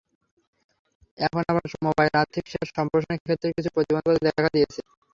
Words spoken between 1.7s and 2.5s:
mobile আর্থিক